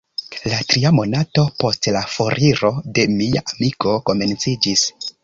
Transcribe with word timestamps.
La 0.51 0.59
tria 0.71 0.91
monato 0.99 1.43
post 1.63 1.89
la 1.97 2.01
foriro 2.13 2.71
de 2.99 3.05
mia 3.21 3.45
amiko 3.53 3.95
komenciĝis. 4.09 4.89